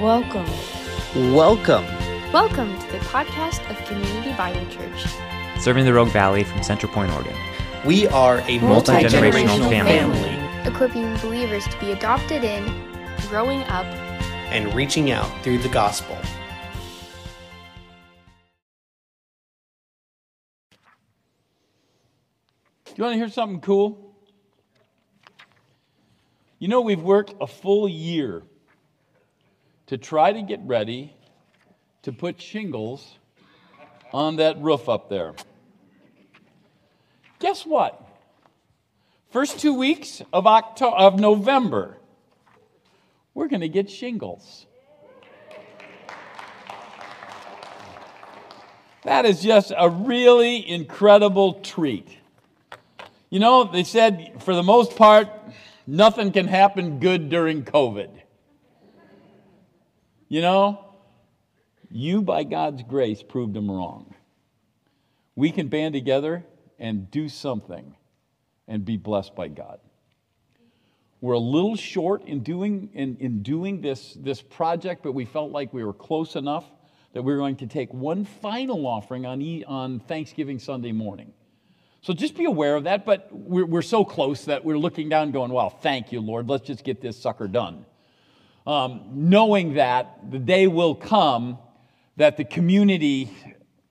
[0.00, 0.46] Welcome.
[1.34, 1.84] Welcome.
[2.32, 5.06] Welcome to the podcast of Community Bible Church.
[5.58, 7.34] serving the Rogue Valley from Central Point, Oregon.
[7.84, 9.98] We are a Multi-generational multi-generational family.
[9.98, 12.64] family Equipping believers to be adopted in,
[13.28, 13.86] growing up,
[14.52, 16.16] and reaching out through the gospel.
[22.84, 24.14] Do you want to hear something cool?
[26.60, 28.44] You know, we've worked a full year
[29.88, 31.14] to try to get ready
[32.02, 33.18] to put shingles
[34.12, 35.34] on that roof up there.
[37.38, 38.04] Guess what?
[39.30, 41.96] First two weeks of, October, of November,
[43.34, 44.66] we're going to get shingles.
[49.04, 52.08] That is just a really incredible treat.
[53.30, 55.28] You know, they said for the most part,
[55.86, 58.10] nothing can happen good during COVID.
[60.28, 60.84] You know,
[61.90, 64.14] you, by God's grace, proved them wrong.
[65.34, 66.44] We can band together
[66.78, 67.94] and do something
[68.66, 69.80] and be blessed by God.
[71.20, 75.50] We're a little short in doing, in, in doing this, this project, but we felt
[75.50, 76.64] like we were close enough
[77.14, 81.32] that we were going to take one final offering on, e- on Thanksgiving Sunday morning.
[82.02, 85.32] So just be aware of that, but we're, we're so close that we're looking down
[85.32, 86.48] going, well, thank you, Lord.
[86.48, 87.84] Let's just get this sucker done.
[88.68, 91.56] Um, knowing that the day will come
[92.18, 93.30] that the community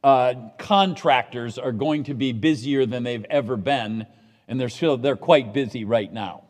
[0.04, 4.06] uh, contractors are going to be busier than they've ever been,
[4.48, 6.44] and they're still they're quite busy right now.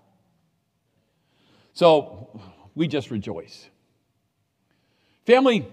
[1.72, 2.42] So
[2.75, 3.70] we just rejoice.
[5.25, 5.66] Family,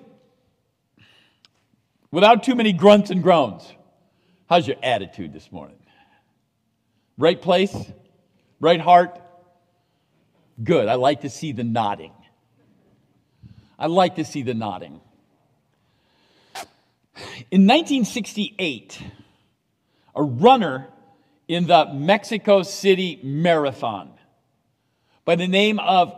[2.13, 3.65] without too many grunts and groans,
[4.49, 5.81] how's your attitude this morning?
[7.19, 7.75] Right place?
[8.61, 9.21] Right heart?
[10.63, 10.87] Good.
[10.87, 12.13] I like to see the nodding.
[13.85, 14.99] I like to see the nodding.
[17.51, 18.99] In 1968,
[20.17, 20.89] a runner
[21.49, 24.11] in the Mexico City Marathon
[25.27, 26.15] by the name of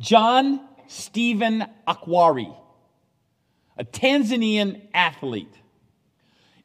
[0.00, 2.56] John Stephen Akwari,
[3.76, 5.54] a Tanzanian athlete,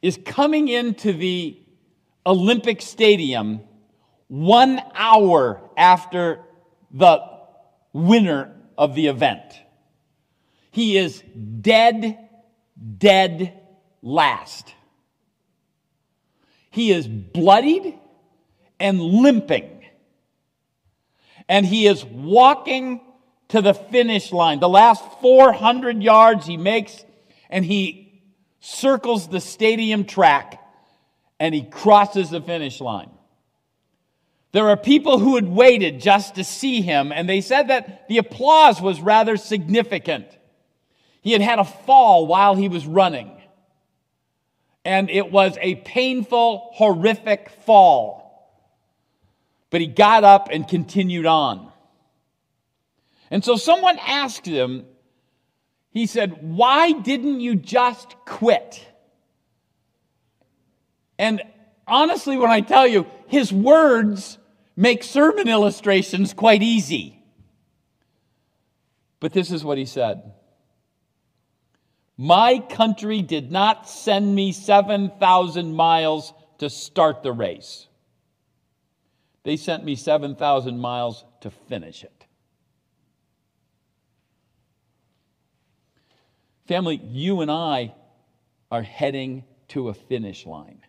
[0.01, 1.59] is coming into the
[2.25, 3.59] Olympic Stadium
[4.29, 6.39] one hour after
[6.89, 7.19] the
[7.91, 9.41] winner of the event.
[10.77, 11.23] He is
[11.59, 12.19] dead,
[12.99, 13.51] dead
[14.03, 14.75] last.
[16.69, 17.97] He is bloodied
[18.79, 19.83] and limping.
[21.49, 23.01] And he is walking
[23.47, 24.59] to the finish line.
[24.59, 27.03] The last 400 yards he makes,
[27.49, 28.21] and he
[28.59, 30.63] circles the stadium track
[31.39, 33.09] and he crosses the finish line.
[34.51, 38.19] There are people who had waited just to see him, and they said that the
[38.19, 40.36] applause was rather significant.
[41.21, 43.31] He had had a fall while he was running,
[44.85, 48.25] and it was a painful, horrific fall.
[49.69, 51.71] But he got up and continued on.
[53.29, 54.85] And so someone asked him,
[55.91, 58.85] he said, Why didn't you just quit?
[61.19, 61.41] And
[61.87, 64.37] honestly, when I tell you, his words
[64.75, 67.21] make sermon illustrations quite easy.
[69.19, 70.33] But this is what he said
[72.17, 77.87] My country did not send me 7,000 miles to start the race,
[79.43, 82.25] they sent me 7,000 miles to finish it.
[86.67, 87.93] Family, you and I
[88.69, 90.81] are heading to a finish line.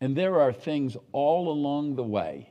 [0.00, 2.50] And there are things all along the way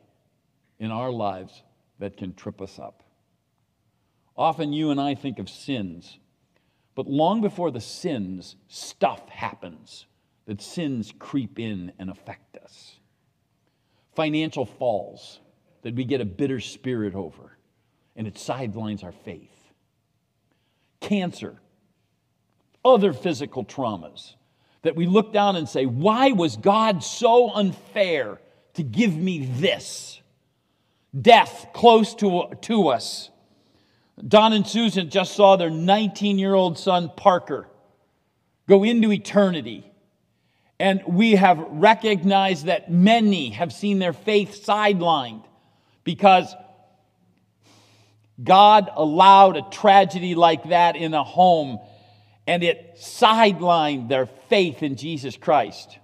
[0.79, 1.61] in our lives
[1.99, 3.03] that can trip us up.
[4.37, 6.17] Often you and I think of sins,
[6.95, 10.05] but long before the sins, stuff happens
[10.45, 12.99] that sins creep in and affect us.
[14.13, 15.39] Financial falls
[15.83, 17.57] that we get a bitter spirit over,
[18.15, 19.49] and it sidelines our faith.
[20.99, 21.59] Cancer,
[22.83, 24.35] other physical traumas
[24.83, 28.39] that we look down and say, Why was God so unfair
[28.73, 30.21] to give me this?
[31.19, 33.30] Death close to, to us.
[34.27, 37.67] Don and Susan just saw their 19 year old son, Parker,
[38.67, 39.85] go into eternity.
[40.79, 45.43] And we have recognized that many have seen their faith sidelined
[46.03, 46.55] because
[48.43, 51.79] God allowed a tragedy like that in a home
[52.47, 55.99] and it sidelined their faith in Jesus Christ.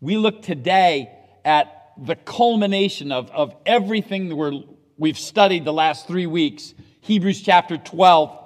[0.00, 1.10] We look today
[1.44, 4.62] at the culmination of, of everything that we're
[4.98, 8.36] we've studied the last three weeks, Hebrews chapter 12.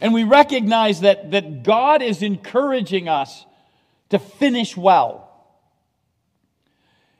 [0.00, 3.44] And we recognize that, that God is encouraging us
[4.08, 5.28] to finish well.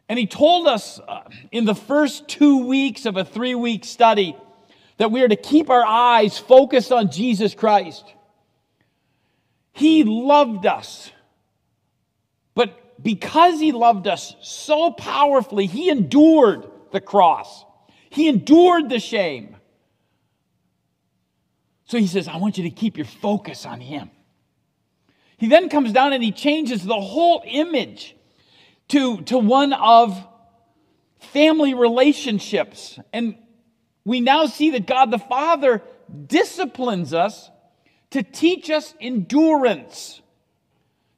[0.08, 4.36] And He told us uh, in the first two weeks of a three week study
[4.98, 8.04] that we are to keep our eyes focused on Jesus Christ.
[9.72, 11.10] He loved us.
[12.54, 17.64] But because He loved us so powerfully, He endured the cross,
[18.12, 19.56] He endured the shame.
[21.86, 24.10] So He says, I want you to keep your focus on Him.
[25.38, 28.14] He then comes down and He changes the whole image
[28.88, 30.22] to, to one of
[31.32, 32.98] family relationships.
[33.14, 33.36] And
[34.04, 35.82] we now see that God the Father
[36.26, 37.50] disciplines us
[38.10, 40.20] to teach us endurance.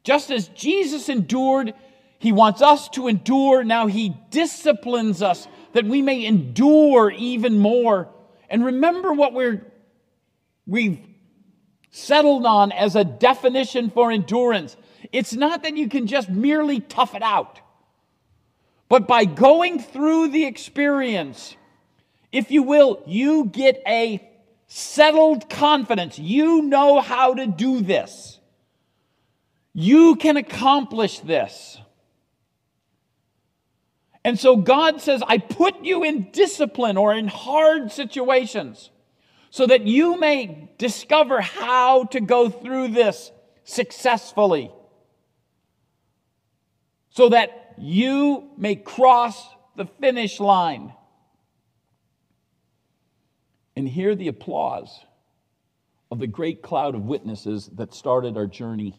[0.04, 1.74] Just as Jesus endured,
[2.20, 3.64] he wants us to endure.
[3.64, 8.08] Now he disciplines us that we may endure even more.
[8.48, 9.64] And remember what we're,
[10.66, 10.98] we've
[11.90, 14.76] settled on as a definition for endurance.
[15.12, 17.60] It's not that you can just merely tough it out,
[18.88, 21.56] but by going through the experience,
[22.32, 24.28] if you will, you get a
[24.66, 26.18] settled confidence.
[26.18, 28.38] You know how to do this.
[29.72, 31.78] You can accomplish this.
[34.24, 38.90] And so God says, I put you in discipline or in hard situations
[39.50, 43.30] so that you may discover how to go through this
[43.64, 44.70] successfully.
[47.10, 50.92] So that you may cross the finish line
[53.76, 55.04] and hear the applause
[56.10, 58.98] of the great cloud of witnesses that started our journey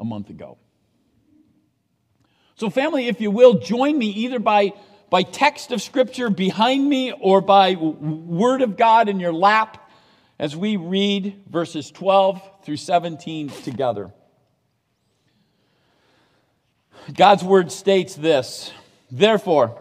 [0.00, 0.58] a month ago.
[2.58, 4.72] So, family, if you will, join me either by,
[5.10, 9.88] by text of Scripture behind me or by Word of God in your lap
[10.40, 14.10] as we read verses 12 through 17 together.
[17.14, 18.72] God's Word states this
[19.08, 19.80] Therefore,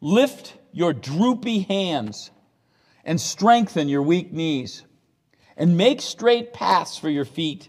[0.00, 2.30] lift your droopy hands
[3.04, 4.84] and strengthen your weak knees,
[5.54, 7.68] and make straight paths for your feet,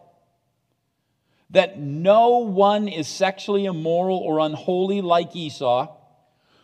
[1.51, 5.95] That no one is sexually immoral or unholy like Esau,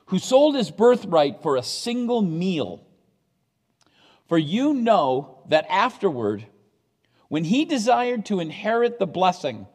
[0.07, 2.85] who sold his birthright for a single meal.
[4.27, 6.45] For you know that afterward,
[7.27, 9.67] when he desired to inherit the blessing,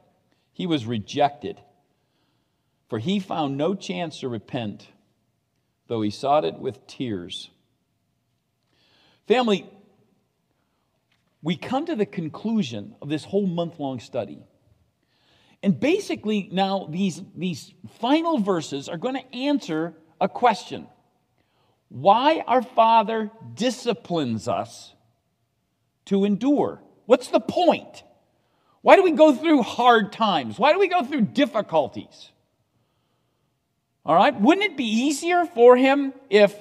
[0.52, 1.60] he was rejected.
[2.88, 4.88] For he found no chance to repent,
[5.88, 7.50] though he sought it with tears.
[9.26, 9.66] Family,
[11.42, 14.44] we come to the conclusion of this whole month long study.
[15.62, 20.86] And basically, now these, these final verses are going to answer a question
[21.88, 24.94] why our Father disciplines us
[26.06, 26.82] to endure.
[27.04, 28.02] What's the point?
[28.80, 30.58] Why do we go through hard times?
[30.58, 32.30] Why do we go through difficulties?
[34.04, 36.56] All right, wouldn't it be easier for him if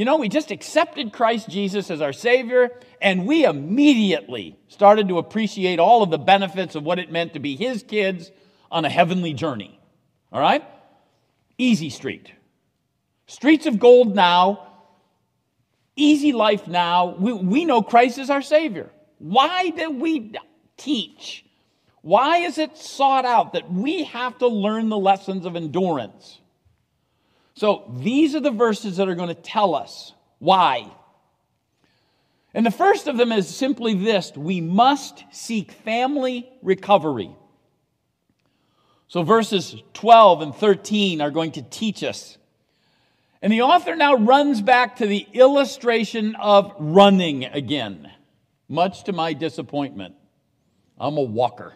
[0.00, 2.70] you know, we just accepted Christ Jesus as our Savior,
[3.02, 7.38] and we immediately started to appreciate all of the benefits of what it meant to
[7.38, 8.30] be His kids
[8.70, 9.78] on a heavenly journey.
[10.32, 10.64] All right?
[11.58, 12.32] Easy street.
[13.26, 14.66] Streets of gold now,
[15.96, 17.14] easy life now.
[17.18, 18.90] We, we know Christ is our Savior.
[19.18, 20.32] Why do we
[20.76, 21.44] teach?
[22.02, 26.40] Why is it sought out that we have to learn the lessons of endurance?
[27.54, 30.90] So these are the verses that are going to tell us why.
[32.54, 37.30] And the first of them is simply this we must seek family recovery.
[39.10, 42.38] So verses 12 and 13 are going to teach us.
[43.42, 48.08] And the author now runs back to the illustration of running again,
[48.68, 50.14] much to my disappointment.
[50.96, 51.74] I'm a walker.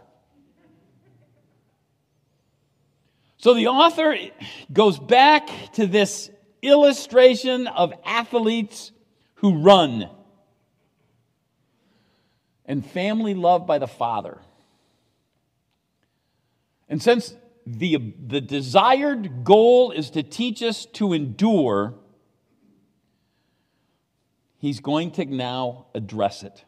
[3.39, 4.17] So the author
[4.73, 6.31] goes back to this
[6.63, 8.93] illustration of athletes
[9.35, 10.09] who run
[12.65, 14.39] and family loved by the Father.
[16.89, 17.35] And since
[17.67, 21.95] the, the desired goal is to teach us to endure,
[24.59, 26.65] he's going to now address it.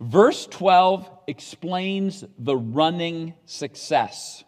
[0.00, 4.44] Verse 12 explains the running success.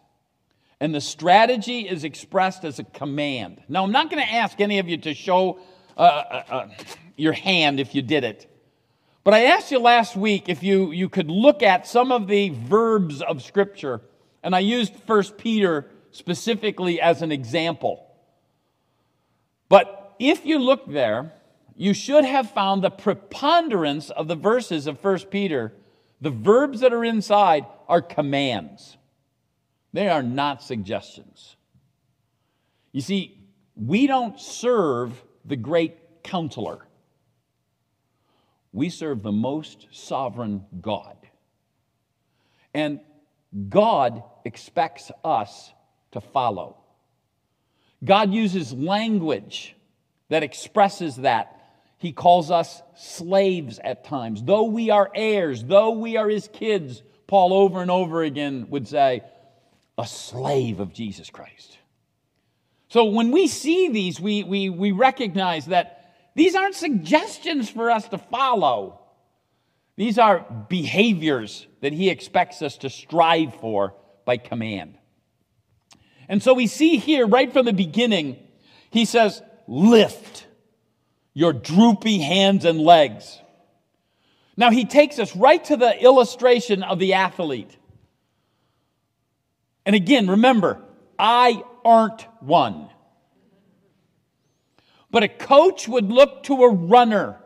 [0.79, 3.63] And the strategy is expressed as a command.
[3.67, 5.59] Now, I'm not going to ask any of you to show
[5.97, 6.67] uh, uh, uh,
[7.15, 8.47] your hand if you did it.
[9.27, 12.47] But I asked you last week if you, you could look at some of the
[12.47, 13.99] verbs of Scripture,
[14.41, 18.07] and I used 1 Peter specifically as an example.
[19.67, 21.33] But if you look there,
[21.75, 25.73] you should have found the preponderance of the verses of 1 Peter,
[26.21, 28.95] the verbs that are inside are commands.
[29.91, 31.57] They are not suggestions.
[32.93, 33.37] You see,
[33.75, 36.86] we don't serve the great counselor.
[38.77, 41.17] We serve the most sovereign God.
[42.75, 42.99] And
[43.69, 45.73] God expects us
[46.11, 46.77] to follow.
[48.03, 49.75] God uses language
[50.29, 51.59] that expresses that.
[51.97, 54.43] He calls us slaves at times.
[54.43, 58.87] Though we are heirs, though we are his kids, Paul over and over again would
[58.87, 59.23] say,
[59.97, 61.79] a slave of Jesus Christ.
[62.89, 65.96] So when we see these, we, we, we recognize that
[66.37, 69.01] these aren't suggestions for us to follow.
[69.95, 74.99] These are behaviors that he expects us to strive for by command.
[76.29, 78.37] And so we see here, right from the beginning,
[78.91, 80.45] he says, Lift
[81.33, 83.39] your droopy hands and legs.
[84.55, 87.75] Now he takes us right to the illustration of the athlete.
[89.87, 90.83] And again, remember,
[91.17, 92.89] I aren't one.
[95.09, 97.37] But a coach would look to a runner,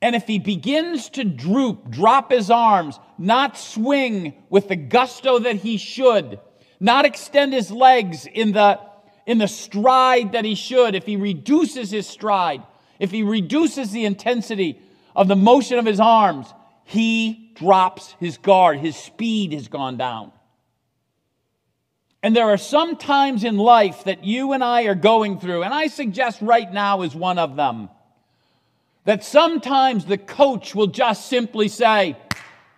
[0.00, 5.56] and if he begins to droop, drop his arms, not swing with the gusto that
[5.56, 6.40] he should,
[6.80, 8.80] not extend his legs in the,
[9.26, 12.62] in the stride that he should, if he reduces his stride,
[12.98, 14.80] if he reduces the intensity
[15.14, 16.52] of the motion of his arms,
[16.84, 18.78] he drops his guard.
[18.78, 20.32] His speed has gone down.
[22.22, 25.74] And there are some times in life that you and I are going through, and
[25.74, 27.88] I suggest right now is one of them,
[29.04, 32.16] that sometimes the coach will just simply say,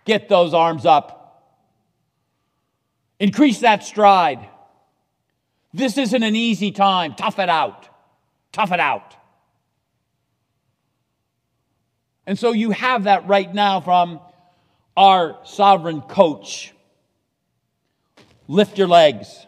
[0.06, 1.54] Get those arms up,
[3.18, 4.48] increase that stride.
[5.72, 7.14] This isn't an easy time.
[7.14, 7.88] Tough it out.
[8.52, 9.16] Tough it out.
[12.26, 14.20] And so you have that right now from
[14.94, 16.73] our sovereign coach.
[18.46, 19.46] Lift your legs,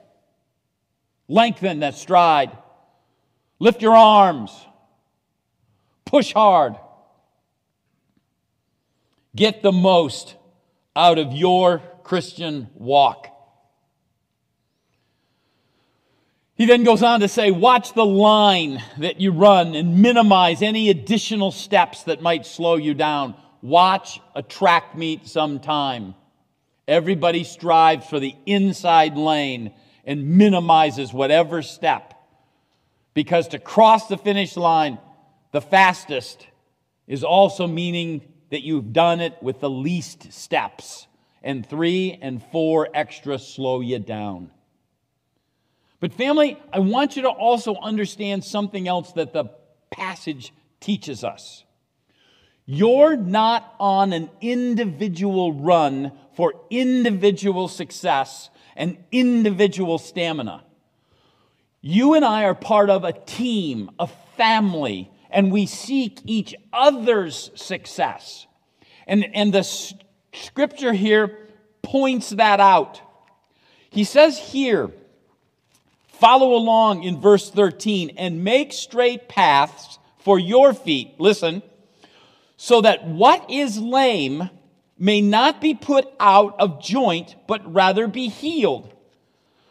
[1.28, 2.56] lengthen that stride,
[3.58, 4.50] lift your arms,
[6.06, 6.76] push hard.
[9.34, 10.34] Get the most
[10.94, 13.28] out of your Christian walk.
[16.54, 20.88] He then goes on to say, watch the line that you run and minimize any
[20.88, 23.34] additional steps that might slow you down.
[23.60, 26.14] Watch a track meet sometime.
[26.88, 29.74] Everybody strives for the inside lane
[30.04, 32.14] and minimizes whatever step.
[33.14, 34.98] Because to cross the finish line
[35.52, 36.46] the fastest
[37.06, 41.06] is also meaning that you've done it with the least steps.
[41.42, 44.50] And three and four extra slow you down.
[46.00, 49.46] But, family, I want you to also understand something else that the
[49.90, 51.64] passage teaches us.
[52.66, 60.62] You're not on an individual run for individual success and individual stamina.
[61.80, 67.50] You and I are part of a team, a family, and we seek each other's
[67.54, 68.46] success.
[69.06, 69.62] And, and the
[70.34, 71.48] scripture here
[71.80, 73.00] points that out.
[73.88, 74.90] He says here,
[76.06, 81.14] follow along in verse 13, and make straight paths for your feet.
[81.18, 81.62] Listen,
[82.58, 84.50] so that what is lame
[84.98, 88.92] may not be put out of joint, but rather be healed.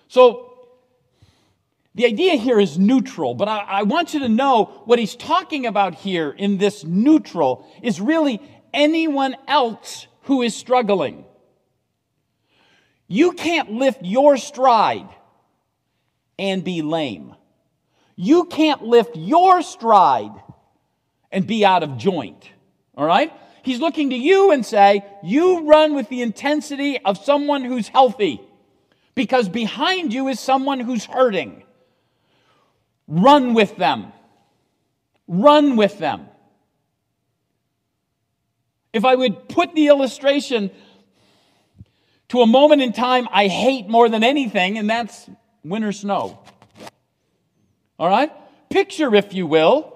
[0.08, 0.52] So,
[1.96, 5.66] the idea here is neutral, but I, I, want you to know what he's talking
[5.66, 8.42] about here in this neutral is really
[8.74, 11.24] anyone else who is struggling.
[13.08, 15.08] You can't lift your stride
[16.38, 17.34] and be lame.
[18.18, 20.34] You can't lift your stride
[21.32, 22.50] and be out of joint.
[22.96, 23.32] All right?
[23.66, 28.40] He's looking to you and say, You run with the intensity of someone who's healthy
[29.16, 31.64] because behind you is someone who's hurting.
[33.08, 34.14] Run with them.
[35.28, 36.28] Run with them.
[38.94, 40.70] If I would put the illustration
[42.30, 45.28] to a moment in time I hate more than anything, and that's
[45.64, 46.40] winter snow.
[47.98, 48.32] All right?
[48.70, 49.95] Picture, if you will,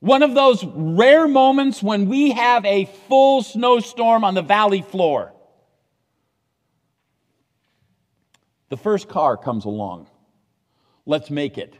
[0.00, 5.34] One of those rare moments when we have a full snowstorm on the valley floor.
[8.70, 10.08] The first car comes along.
[11.04, 11.74] Let's make it.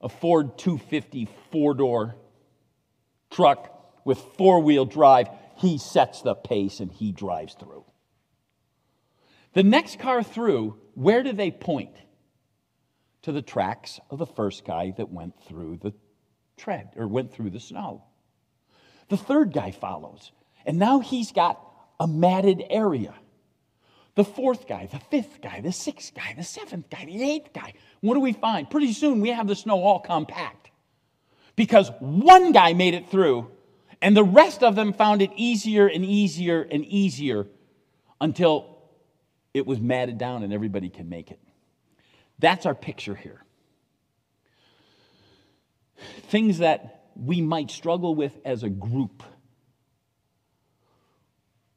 [0.00, 2.16] A Ford 250 four door
[3.30, 5.28] truck with four wheel drive.
[5.56, 7.84] He sets the pace and he drives through.
[9.52, 11.96] The next car through, where do they point?
[13.22, 15.92] To the tracks of the first guy that went through the
[16.60, 18.04] tread or went through the snow.
[19.08, 20.30] The third guy follows,
[20.64, 21.60] and now he's got
[21.98, 23.14] a matted area.
[24.14, 27.74] The fourth guy, the fifth guy, the sixth guy, the seventh guy, the eighth guy.
[28.00, 28.68] What do we find?
[28.68, 30.70] Pretty soon we have the snow all compact
[31.56, 33.50] because one guy made it through,
[34.02, 37.46] and the rest of them found it easier and easier and easier
[38.20, 38.78] until
[39.54, 41.40] it was matted down and everybody can make it.
[42.38, 43.44] That's our picture here.
[46.24, 49.22] Things that we might struggle with as a group.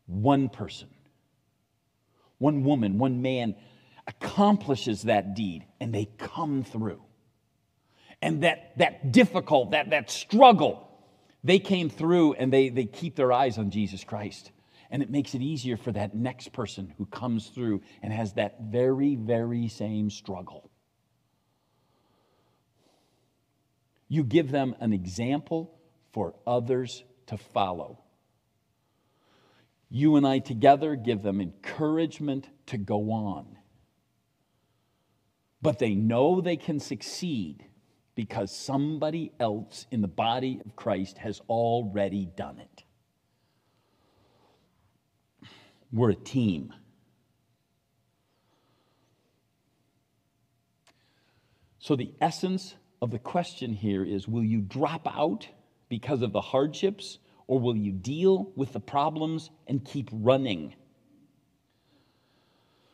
[0.05, 0.89] One person,
[2.37, 3.55] one woman, one man
[4.07, 7.01] accomplishes that deed and they come through.
[8.21, 10.87] And that, that difficult, that, that struggle,
[11.43, 14.51] they came through and they, they keep their eyes on Jesus Christ.
[14.89, 18.57] And it makes it easier for that next person who comes through and has that
[18.61, 20.69] very, very same struggle.
[24.13, 25.74] You give them an example
[26.12, 28.03] for others to follow.
[29.89, 33.58] You and I together give them encouragement to go on.
[35.63, 37.65] But they know they can succeed
[38.13, 42.84] because somebody else in the body of Christ has already done it.
[45.91, 46.72] We're a team.
[51.80, 55.45] So, the essence of the question here is will you drop out
[55.89, 60.73] because of the hardships, or will you deal with the problems and keep running?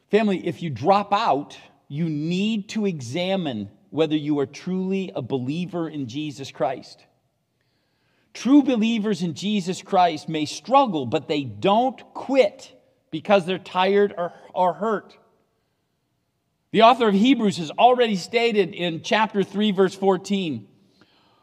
[0.10, 1.56] Family, if you drop out,
[1.88, 7.06] you need to examine whether you are truly a believer in Jesus Christ.
[8.34, 12.76] True believers in Jesus Christ may struggle, but they don't quit
[13.12, 15.16] because they're tired or, or hurt.
[16.72, 20.68] The author of Hebrews has already stated in chapter 3, verse 14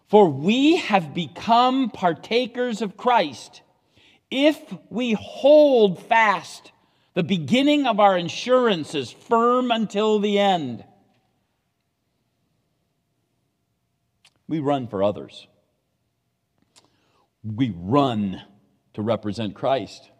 [0.09, 3.63] For we have become partakers of Christ
[4.31, 6.73] if we hold fast
[7.15, 10.85] the beginning of our insurance is firm until the end.
[14.47, 15.49] We run for others.
[17.43, 18.43] We run
[18.95, 20.11] to represent Christ.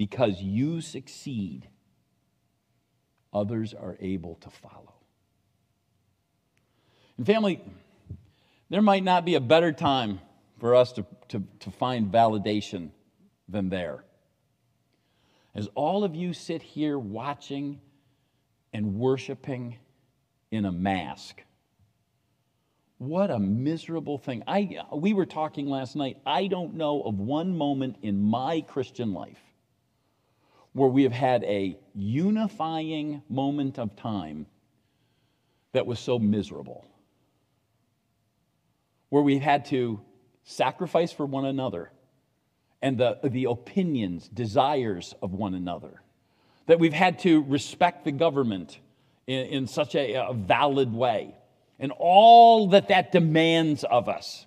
[0.00, 1.68] because you succeed,
[3.32, 4.94] others are able to follow.
[7.16, 7.60] And, family,
[8.68, 10.20] there might not be a better time
[10.58, 12.90] for us to, to, to find validation
[13.48, 14.04] than there.
[15.54, 17.80] As all of you sit here watching
[18.72, 19.78] and worshiping
[20.50, 21.42] in a mask,
[22.98, 24.42] what a miserable thing.
[24.46, 26.18] I, we were talking last night.
[26.26, 29.40] I don't know of one moment in my Christian life
[30.72, 34.46] where we have had a unifying moment of time
[35.72, 36.84] that was so miserable,
[39.08, 40.00] where we've had to
[40.44, 41.90] sacrifice for one another
[42.82, 46.02] and the, the opinions, desires of one another,
[46.66, 48.78] that we've had to respect the government
[49.26, 51.34] in, in such a, a valid way,
[51.78, 54.46] and all that that demands of us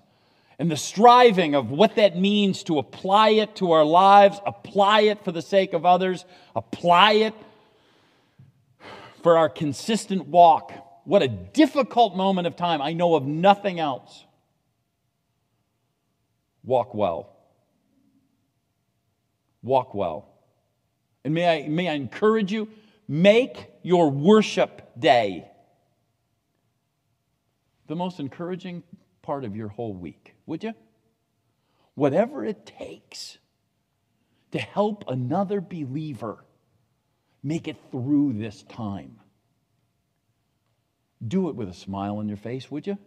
[0.63, 5.21] and the striving of what that means to apply it to our lives, apply it
[5.21, 6.23] for the sake of others,
[6.55, 7.33] apply it
[9.21, 10.71] for our consistent walk.
[11.03, 12.81] What a difficult moment of time.
[12.81, 14.23] I know of nothing else.
[16.63, 17.35] Walk well.
[19.63, 20.29] Walk well.
[21.25, 22.69] And may I, may I encourage you,
[23.05, 25.45] make your worship day
[27.87, 28.81] the most encouraging
[29.23, 30.73] part of your whole week, would you?
[31.95, 33.39] Whatever it takes
[34.51, 36.45] to help another believer
[37.41, 39.19] make it through this time.
[41.25, 42.97] Do it with a smile on your face, would you?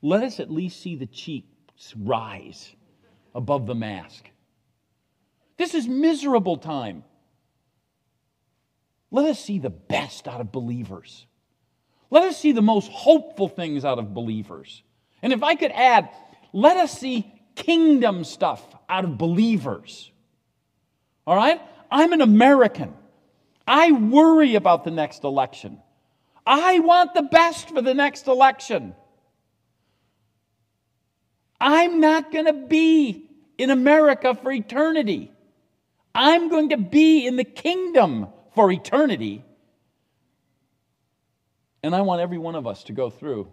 [0.00, 2.74] Let us at least see the cheeks rise
[3.34, 4.30] above the mask.
[5.56, 7.04] This is miserable time.
[9.10, 11.26] Let us see the best out of believers.
[12.10, 14.82] Let us see the most hopeful things out of believers.
[15.22, 16.10] And if I could add,
[16.52, 20.10] let us see kingdom stuff out of believers.
[21.26, 21.60] All right?
[21.90, 22.94] I'm an American.
[23.66, 25.80] I worry about the next election.
[26.46, 28.94] I want the best for the next election.
[31.60, 33.28] I'm not going to be
[33.58, 35.32] in America for eternity.
[36.14, 39.44] I'm going to be in the kingdom for eternity.
[41.82, 43.52] And I want every one of us to go through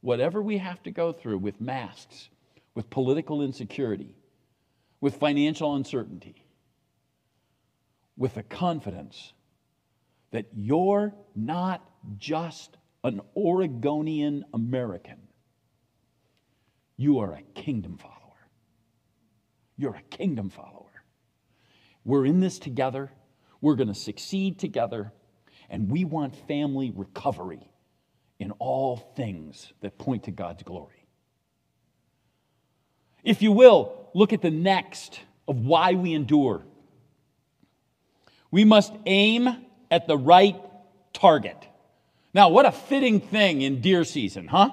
[0.00, 2.28] whatever we have to go through with masks,
[2.74, 4.14] with political insecurity,
[5.00, 6.44] with financial uncertainty,
[8.16, 9.32] with the confidence
[10.30, 11.84] that you're not
[12.18, 15.18] just an Oregonian American.
[16.96, 18.16] You are a kingdom follower.
[19.76, 20.86] You're a kingdom follower.
[22.04, 23.10] We're in this together.
[23.60, 25.12] We're going to succeed together.
[25.70, 27.69] And we want family recovery
[28.40, 31.06] in all things that point to God's glory.
[33.22, 36.64] If you will, look at the next of why we endure.
[38.50, 39.48] We must aim
[39.90, 40.56] at the right
[41.12, 41.68] target.
[42.32, 44.70] Now, what a fitting thing in deer season, huh?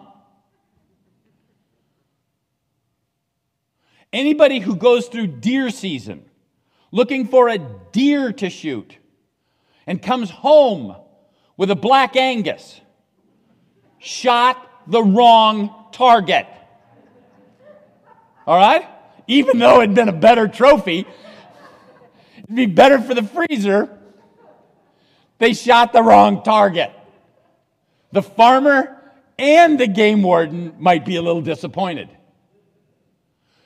[4.13, 6.23] Anybody who goes through deer season
[6.91, 7.57] looking for a
[7.91, 8.97] deer to shoot
[9.85, 10.95] and comes home
[11.57, 12.79] with a black Angus
[13.99, 16.47] shot the wrong target.
[18.45, 18.87] All right?
[19.27, 21.05] Even though it'd been a better trophy,
[22.43, 23.89] it'd be better for the freezer.
[25.39, 26.91] They shot the wrong target.
[28.11, 28.97] The farmer
[29.37, 32.09] and the game warden might be a little disappointed.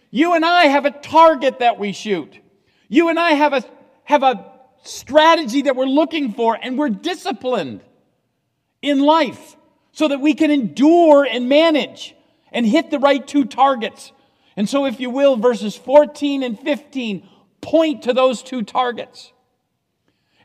[0.10, 2.40] You and I have a target that we shoot.
[2.90, 3.64] You and I have a,
[4.04, 4.52] have a
[4.84, 7.82] strategy that we're looking for, and we're disciplined
[8.82, 9.56] in life
[9.92, 12.16] so that we can endure and manage
[12.52, 14.12] and hit the right two targets.
[14.56, 17.28] And so, if you will, verses 14 and 15
[17.62, 19.32] point to those two targets.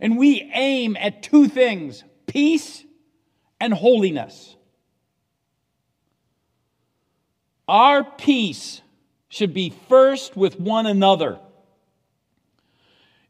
[0.01, 2.85] And we aim at two things peace
[3.61, 4.57] and holiness.
[7.69, 8.81] Our peace
[9.29, 11.41] should be first with one another.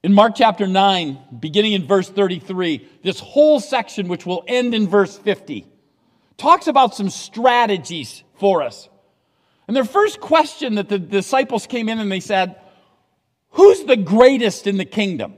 [0.02, 4.87] In Mark chapter 9, beginning in verse 33, this whole section, which will end in
[4.88, 5.66] verse 50,
[6.37, 8.88] talks about some strategies for us.
[9.66, 12.57] And their first question that the disciples came in and they said,
[13.51, 15.35] Who's the greatest in the kingdom?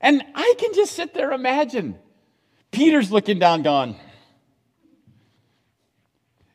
[0.00, 1.98] And I can just sit there imagine
[2.70, 3.96] Peter's looking down, going,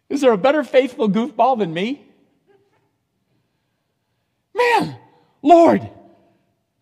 [0.10, 2.06] Is there a better faithful goofball than me?
[4.54, 4.98] Man,
[5.42, 5.90] Lord,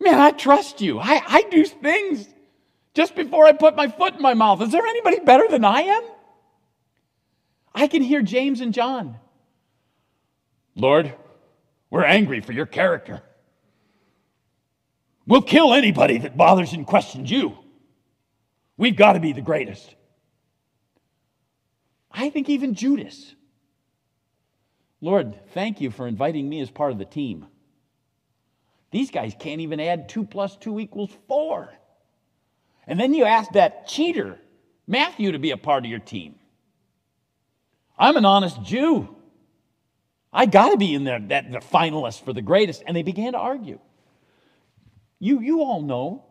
[0.00, 0.98] man, I trust you.
[0.98, 2.28] I, I do things
[2.94, 4.62] just before I put my foot in my mouth.
[4.62, 6.02] Is there anybody better than I am?
[7.74, 9.18] I can hear James and John.
[10.76, 11.12] Lord,
[11.90, 13.22] we're angry for your character.
[15.26, 17.58] We'll kill anybody that bothers and questions you.
[18.76, 19.94] We've got to be the greatest.
[22.10, 23.34] I think even Judas.
[25.00, 27.46] Lord, thank you for inviting me as part of the team.
[28.90, 31.72] These guys can't even add two plus two equals four.
[32.86, 34.38] And then you ask that cheater,
[34.86, 36.36] Matthew, to be a part of your team.
[37.98, 39.14] I'm an honest Jew.
[40.32, 42.82] I got to be in there, that, the finalist for the greatest.
[42.86, 43.78] And they began to argue.
[45.20, 46.24] You, you all know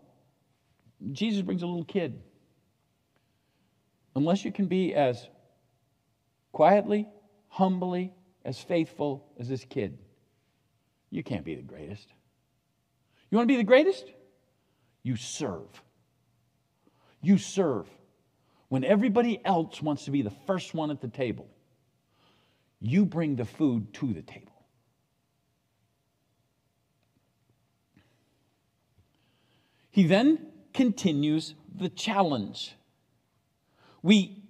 [1.12, 2.22] Jesus brings a little kid.
[4.16, 5.28] Unless you can be as
[6.52, 7.08] quietly,
[7.50, 8.14] humbly,
[8.46, 9.98] as faithful as this kid,
[11.10, 12.08] you can't be the greatest.
[13.30, 14.06] You want to be the greatest?
[15.02, 15.83] You serve.
[17.24, 17.88] You serve.
[18.68, 21.48] When everybody else wants to be the first one at the table,
[22.80, 24.52] you bring the food to the table.
[29.90, 32.76] He then continues the challenge.
[34.02, 34.44] We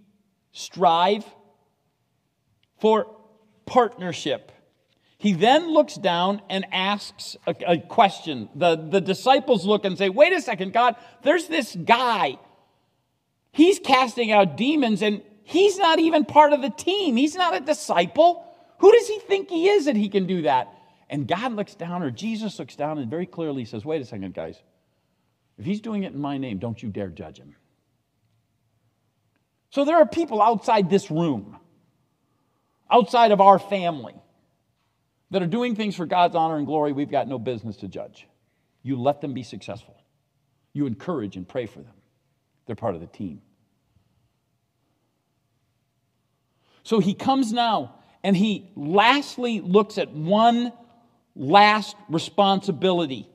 [0.54, 1.26] strive
[2.80, 3.08] for
[3.66, 4.52] partnership.
[5.18, 8.50] He then looks down and asks a, a, question.
[8.56, 12.40] The, the disciples look and say, Wait a second, God, there's this guy.
[13.54, 17.16] He's casting out demons and he's not even part of the team.
[17.16, 18.44] He's not a disciple.
[18.80, 20.68] Who does he think he is that he can do that?
[21.08, 24.34] And God looks down, or Jesus looks down, and very clearly says, Wait a second,
[24.34, 24.60] guys.
[25.60, 27.56] If he's doing it in my name, don't you dare judge him.
[29.70, 31.58] So there are people outside this room,
[32.90, 34.16] outside of our family,
[35.30, 38.28] that are doing things for God's honor and glory we've got no business to judge.
[38.82, 39.96] You let them be successful.
[40.74, 41.94] You encourage and pray for them.
[42.66, 43.42] They're part of the team.
[46.84, 50.72] So he comes now and he lastly looks at one
[51.36, 53.30] last responsibility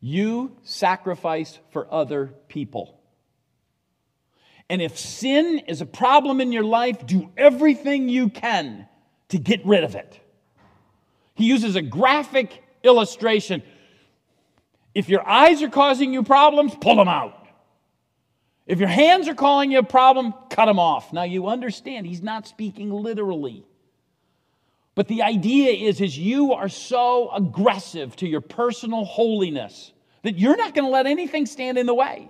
[0.00, 3.00] You sacrifice for other people.
[4.70, 8.86] And if sin is a problem in your life, do everything you can
[9.30, 10.20] to get rid of it.
[11.34, 13.62] He uses a graphic illustration.
[14.98, 17.46] If your eyes are causing you problems, pull them out.
[18.66, 21.12] If your hands are causing you a problem, cut them off.
[21.12, 23.64] Now you understand, he's not speaking literally.
[24.96, 30.56] But the idea is, is you are so aggressive to your personal holiness that you're
[30.56, 32.28] not going to let anything stand in the way.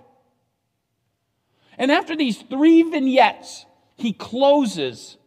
[1.75, 5.17] And after these three vignettes, he closes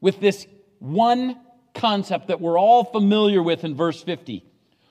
[0.00, 0.46] with this
[0.78, 1.40] one
[1.74, 4.44] concept that we're all familiar with in verse 50.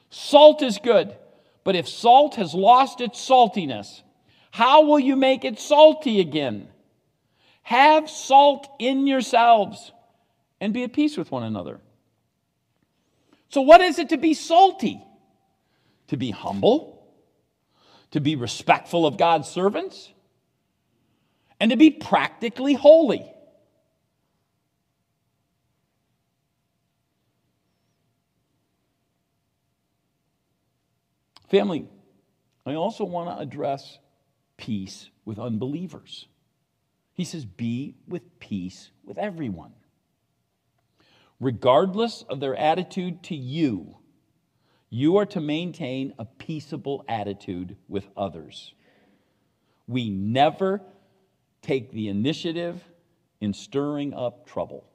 [0.10, 1.16] Salt is good,
[1.64, 4.02] but if salt has lost its saltiness,
[4.52, 6.68] how will you make it salty again?
[7.64, 9.92] Have salt in yourselves
[10.60, 11.80] and be at peace with one another.
[13.50, 15.04] So, what is it to be salty?
[16.08, 17.06] To be humble,
[18.12, 20.12] to be respectful of God's servants,
[21.60, 23.33] and to be practically holy.
[31.54, 31.86] Family,
[32.66, 34.00] I also want to address
[34.58, 36.28] peace with unbelievers.
[37.14, 39.74] He says, Be with peace with everyone
[41.44, 43.98] regardless of their attitude to you,
[44.90, 48.74] you are to maintain a peaceable attitude with others.
[49.88, 50.82] We never
[51.62, 52.82] take the initiative
[53.42, 54.86] in stirring up trouble.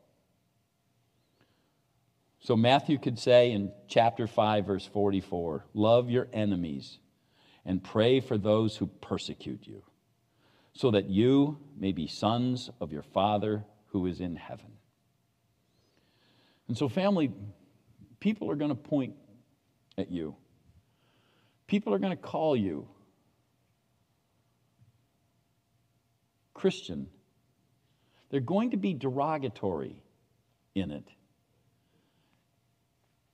[2.41, 6.99] So Matthew could say in chapter 5, verse 44 Love your enemies
[7.65, 9.83] and pray for those who persecute you,
[10.73, 14.73] so that you may be sons of your Father who is in heaven.
[16.69, 17.33] And so, family,
[18.21, 19.15] people are going to point
[19.97, 20.37] at you.
[21.67, 22.89] People are going to call you
[26.55, 27.09] Christian.
[28.31, 30.03] They're going to be derogatory
[30.75, 31.05] in it.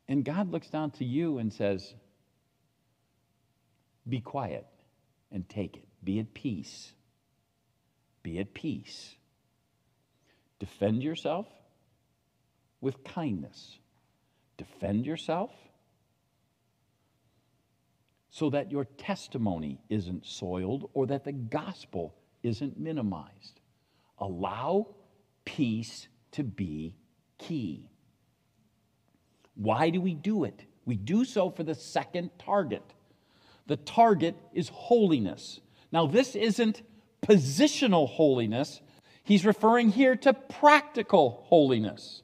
[0.09, 1.95] And God looks down to you and says,
[4.09, 4.67] Be quiet
[5.33, 5.89] and take it.
[6.03, 6.93] Be at peace.
[8.23, 9.15] Be at peace.
[10.59, 11.47] Defend yourself
[12.81, 13.79] with kindness.
[14.57, 15.51] Defend yourself
[18.31, 23.61] so that your testimony isn't soiled or that the gospel isn't minimized.
[24.19, 24.89] Allow
[25.45, 26.97] peace to be
[27.39, 27.91] key.
[29.55, 30.65] Why do we do it?
[30.85, 32.83] We do so for the second target.
[33.67, 35.61] The target is holiness.
[35.93, 36.83] Now, this isn't
[37.23, 38.83] positional holiness,
[39.23, 42.23] he's referring here to practical holiness.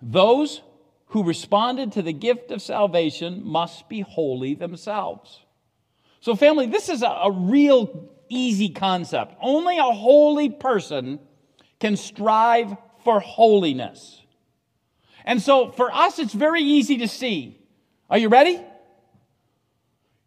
[0.00, 0.62] Those
[1.06, 5.44] who responded to the gift of salvation must be holy themselves.
[6.20, 9.34] So, family, this is a, a, real easy concept.
[9.40, 11.20] Only a holy person
[11.78, 14.20] can strive for holiness.
[15.24, 17.56] And so, for us, it's very easy to see.
[18.10, 18.60] Are you ready?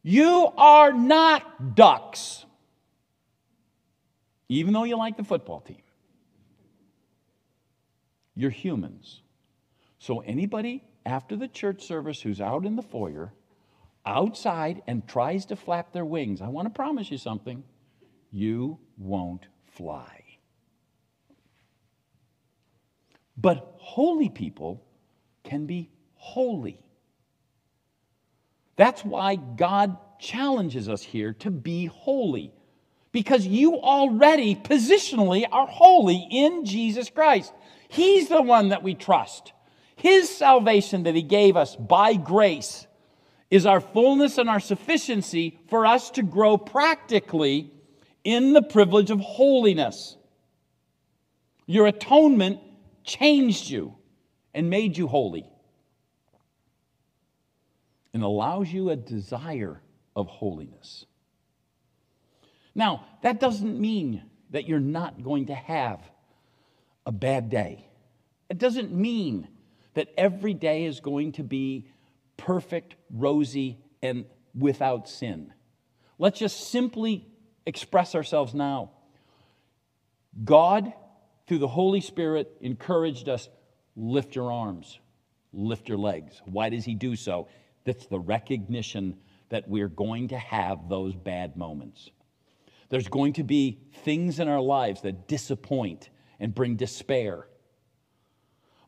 [0.02, 2.46] You are not ducks,
[4.48, 5.82] even though you like the football team.
[8.34, 9.24] You're humans.
[9.98, 13.34] So, anybody after the church service who's out in the foyer,
[14.06, 17.62] outside, and tries to flap their wings, I want to promise you something
[18.32, 20.29] you won't fly.
[23.42, 24.84] But holy people
[25.44, 26.80] can be holy.
[28.76, 32.52] That's why God challenges us here to be holy.
[33.12, 37.54] Because you already positionally are holy in Jesus Christ.
[37.88, 39.54] He's the one that we trust.
[39.96, 42.88] His salvation that He gave us by grace
[43.50, 47.72] is our fullness and our sufficiency for us to grow practically
[48.24, 50.18] in the privilege of holiness.
[51.66, 52.60] Your atonement
[53.10, 53.96] changed you
[54.54, 55.50] and made you holy
[58.14, 59.82] and allows you a desire
[60.16, 61.06] of holiness.
[62.76, 66.00] Now, that doesn't mean that you're not going to have
[67.06, 67.86] a bad day.
[68.50, 69.48] It doesn't mean
[69.96, 71.88] that every day is going to be
[72.38, 75.54] perfect, rosy, and without sin.
[76.18, 77.28] Let's just simply
[77.66, 78.92] express ourselves now.
[80.44, 80.94] God,
[81.50, 83.50] through the Holy Spirit, encouraged us
[83.96, 85.00] lift your arms,
[85.52, 86.40] lift your legs.
[86.46, 87.48] Why does He do so?
[87.86, 89.18] That's the recognition
[89.50, 92.12] that we're going to have those bad moments.
[92.90, 97.48] There's going to be things in our lives that disappoint and bring despair.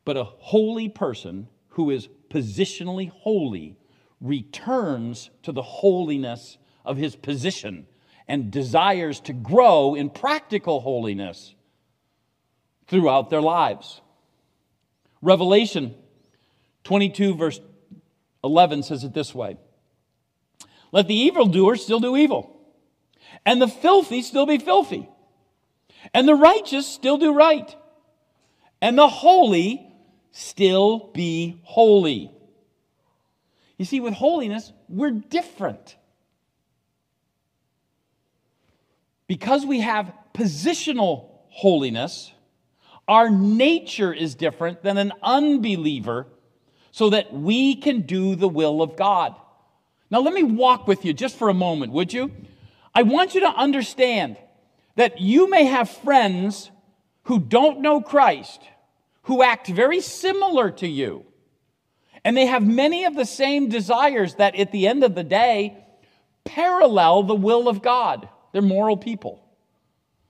[0.06, 3.80] But a holy person who is positionally holy
[4.20, 7.88] returns to the holiness of his position
[8.28, 11.56] and desires to grow in practical holiness
[12.88, 14.02] throughout their lives.
[15.22, 15.96] Revelation
[16.84, 17.60] 22, verse
[18.44, 19.58] 11 says it this way
[20.92, 22.60] Let the evildoer still do evil,
[23.46, 25.08] and the filthy still be filthy,
[26.14, 27.76] and the righteous still do right,
[28.82, 29.88] and the holy
[30.32, 32.32] still be holy.
[33.78, 35.96] You see, with holiness, we're different.
[39.28, 42.32] Because we have positional holiness,
[43.12, 46.28] our nature is different than an unbeliever
[46.92, 49.36] so that we can do the will of God.
[50.10, 52.32] Now, let me walk with you just for a moment, would you?
[52.96, 54.38] I want you to understand
[54.96, 56.72] that you may have friends
[57.24, 58.62] who don't know Christ,
[59.24, 61.26] who act very similar to you,
[62.24, 65.84] and they have many of the same desires that at the end of the day
[66.46, 68.30] parallel the will of God.
[68.54, 69.44] They're moral people,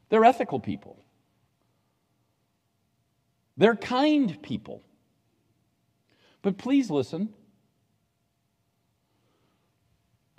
[0.10, 0.98] they're ethical people,
[3.62, 4.82] they're kind people.
[6.41, 7.30] But please listen.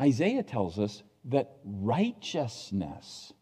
[0.01, 3.33] Isaiah tells us that righteousness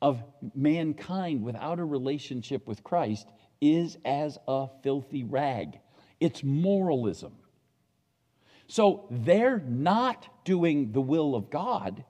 [0.00, 0.22] of
[0.54, 3.26] mankind without a relationship with Christ
[3.60, 5.80] is as a filthy rag.
[6.20, 7.32] It's moralism.
[8.68, 12.04] So they're not doing the will of God,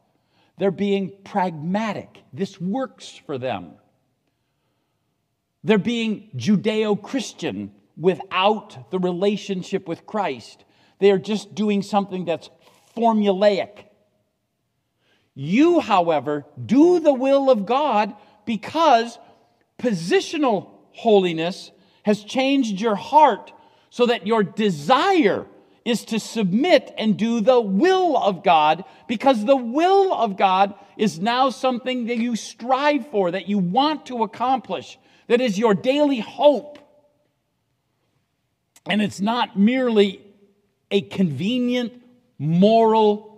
[0.58, 2.22] they're being pragmatic.
[2.34, 3.76] This works for them.
[5.64, 10.64] They're being Judeo Christian without the relationship with Christ.
[10.98, 12.50] They are just doing something that's
[12.96, 13.86] formulaic.
[15.34, 19.18] You, however, do the will of God because
[19.78, 21.72] positional holiness
[22.04, 23.52] has changed your heart
[23.90, 25.46] so that your desire
[25.84, 31.18] is to submit and do the will of God because the will of God is
[31.18, 36.20] now something that you strive for, that you want to accomplish, that is your daily
[36.20, 36.78] hope.
[38.86, 40.20] And it's not merely
[40.90, 42.02] a convenient
[42.38, 43.34] moral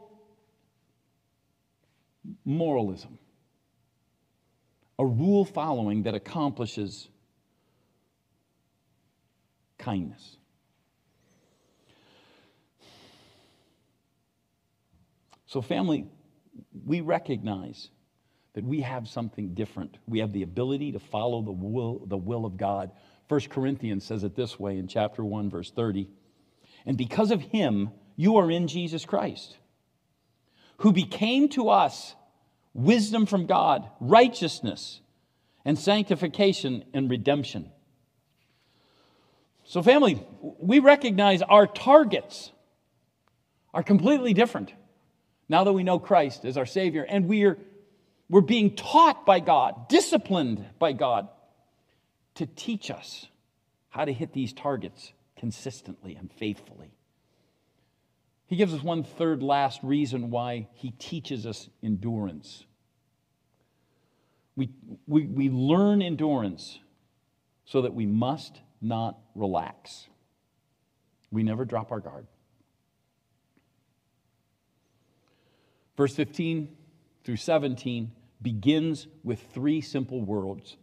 [2.44, 3.18] moralism,
[4.98, 7.08] a rule following that accomplishes
[9.78, 10.36] kindness.
[15.46, 16.06] So, family,
[16.84, 17.88] we recognize
[18.56, 19.98] that we have something different.
[20.08, 22.90] We have the ability to follow the will, the will of God.
[23.28, 26.08] 1 Corinthians says it this way in chapter 1, verse 30.
[26.86, 29.58] And because of him, you are in Jesus Christ,
[30.78, 32.14] who became to us
[32.72, 35.02] wisdom from God, righteousness,
[35.62, 37.70] and sanctification and redemption.
[39.64, 42.52] So, family, we recognize our targets
[43.74, 44.72] are completely different
[45.46, 47.58] now that we know Christ as our Savior, and we are,
[48.28, 51.28] we're being taught by God, disciplined by God
[52.36, 53.26] to teach us
[53.88, 56.90] how to hit these targets consistently and faithfully.
[58.46, 62.64] He gives us one third last reason why he teaches us endurance.
[64.54, 64.70] We,
[65.06, 66.78] we, we learn endurance
[67.64, 70.06] so that we must not relax.
[71.30, 72.26] We never drop our guard.
[75.96, 76.68] Verse 15
[77.24, 80.76] through 17 begins with three simple words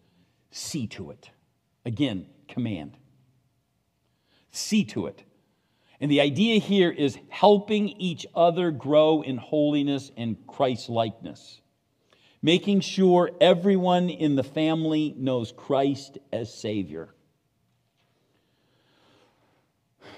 [0.52, 1.30] see to it.
[1.86, 2.98] Again, command.
[4.52, 5.24] See to it.
[6.00, 11.62] And the idea here is helping each other grow in holiness and Christ likeness,
[12.42, 17.14] making sure everyone in the family knows Christ as Savior.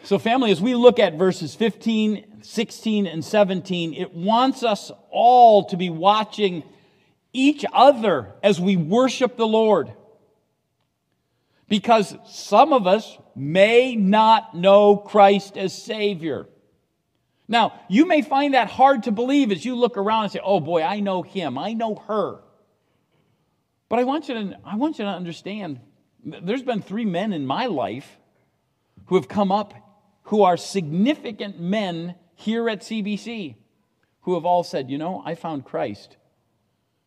[0.04, 5.66] So, family, as we look at verses 15, 16, and 17, it wants us all
[5.66, 6.64] to be watching
[7.36, 9.92] each other as we worship the Lord.
[11.68, 16.48] Because some of us may not know Christ as Savior.
[17.48, 20.60] Now, you may find that hard to believe as you look around and say, oh
[20.60, 22.40] boy, I know him, I know her.
[23.90, 25.80] But I want you to, I want you to understand
[26.24, 28.18] there's been three men in my life
[29.08, 29.74] who have come up
[30.24, 33.56] who are significant men here at CBC
[34.22, 36.18] who have all said, you know, I found Christ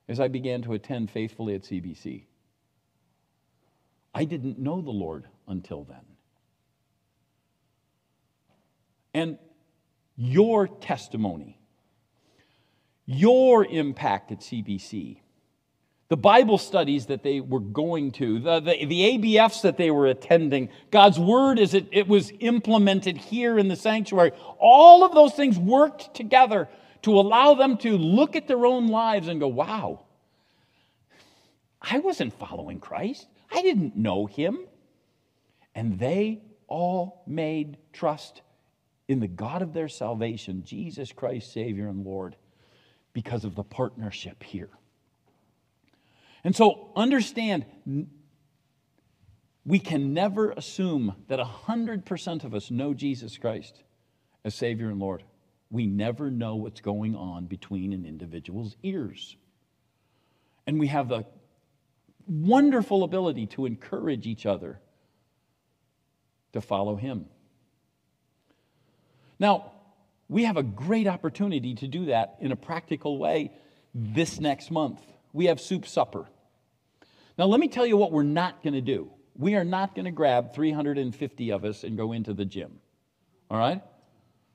[0.08, 2.24] as I began to attend faithfully at CBC.
[4.14, 6.00] I didn't know the Lord until then.
[9.14, 9.38] And
[10.16, 11.58] your testimony,
[13.06, 15.20] your impact at CBC,
[16.08, 20.06] the Bible studies that they were going to, the, the, the ABFs that they were
[20.06, 25.34] attending, God's word as it, it was implemented here in the sanctuary, all of those
[25.34, 26.66] things worked together
[27.02, 30.00] to allow them to look at their own lives and go, wow,
[31.80, 33.26] I wasn't following Christ.
[33.52, 34.58] I didn't know him.
[35.74, 38.42] And they all made trust
[39.06, 42.36] in the God of their salvation, Jesus Christ, Savior and Lord,
[43.12, 44.70] because of the partnership here.
[46.44, 47.64] And so understand,
[49.64, 53.82] we can never assume that 100% of us know Jesus Christ
[54.44, 55.22] as Savior and Lord.
[55.70, 59.36] We never know what's going on between an individual's ears.
[60.66, 61.24] And we have the
[62.26, 64.80] wonderful ability to encourage each other
[66.52, 67.26] to follow Him.
[69.38, 69.72] Now,
[70.28, 73.52] we have a great opportunity to do that in a practical way
[73.94, 75.00] this next month.
[75.32, 76.26] We have soup supper.
[77.38, 79.10] Now, let me tell you what we're not going to do.
[79.36, 82.80] We are not going to grab 350 of us and go into the gym.
[83.50, 83.82] All right?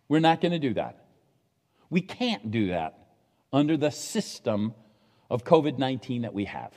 [0.09, 1.02] We're not going to do that.
[1.93, 2.97] We can't do that
[3.53, 4.73] under the system
[5.29, 6.71] of COVID 19 that we have.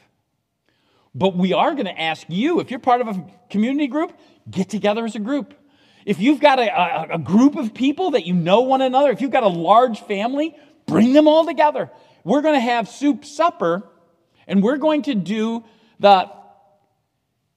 [1.15, 4.13] But we are going to ask you, if you're part of a community group,
[4.51, 5.55] get together as a group.
[6.05, 9.23] If you've got a, a, a, group of people that you know one another, if
[9.23, 10.55] you've got a large family,
[10.85, 11.91] bring them all together.
[12.23, 13.89] We're going to have soup supper,
[14.47, 15.65] and we're going to do
[15.99, 16.31] the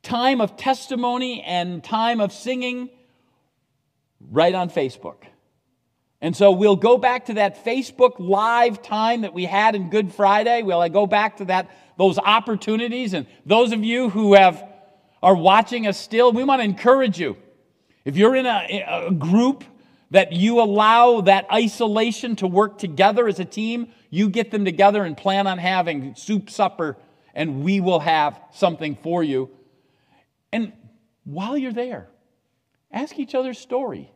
[0.02, 2.90] time of testimony and time of singing
[4.32, 5.26] right on Facebook.
[6.22, 10.14] And so we'll go back to that Facebook live time that we had in Good
[10.14, 10.64] Friday.
[10.64, 14.64] We'll go back to that those opportunities and those of you who have
[15.22, 17.36] are watching us still, we want to encourage you.
[18.06, 19.66] If you're in a, a group
[20.12, 25.04] that you allow that isolation to work together as a team, you get them together
[25.04, 26.98] and plan on having soup supper
[27.34, 29.50] and we will have something for you.
[30.52, 30.74] And
[31.26, 32.10] while you're there,
[32.92, 34.12] ask each other's story.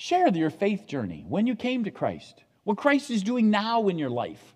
[0.00, 3.98] Share your faith journey, when you came to Christ, what Christ is doing now in
[3.98, 4.54] your life.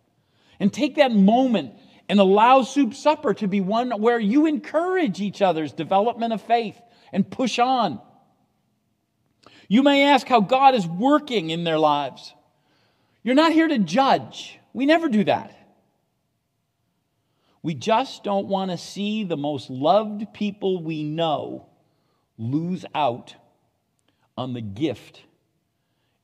[0.61, 1.74] And take that moment
[2.09, 6.80] and allow Soup Supper to be one where you encourage each other's development of faith
[7.12, 8.01] and push on.
[9.66, 12.32] You may ask how God is working in their lives.
[13.24, 14.61] You're not here to judge.
[14.72, 15.59] We never do that.
[17.64, 21.66] We just don't want to see the most loved people we know
[22.38, 23.34] lose out
[24.38, 25.22] on the gift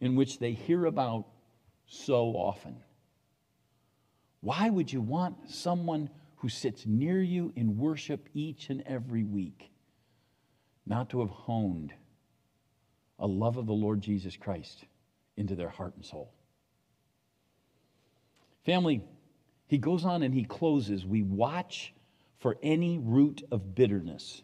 [0.01, 1.27] in which they hear about
[1.87, 2.77] so often.
[4.41, 9.71] Why would you want someone who sits near you in worship each and every week
[10.87, 11.93] not to have honed
[13.19, 14.85] a love of the Lord Jesus Christ
[15.37, 16.33] into their heart and soul?
[18.65, 19.03] Family,
[19.67, 21.93] he goes on and he closes, we watch
[22.39, 24.43] for any root of bitterness.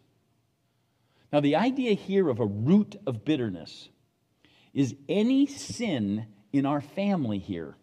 [1.32, 3.88] Now, the idea here of a root of bitterness
[4.74, 7.76] is any sin in our family here